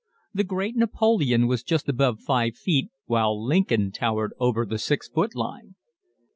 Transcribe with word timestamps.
The 0.33 0.43
great 0.43 0.75
Napoleon 0.75 1.45
was 1.45 1.61
just 1.61 1.87
above 1.87 2.21
five 2.21 2.57
feet 2.57 2.89
while 3.05 3.39
Lincoln 3.39 3.91
towered 3.91 4.33
over 4.39 4.65
the 4.65 4.79
six 4.79 5.07
foot 5.07 5.35
line. 5.35 5.75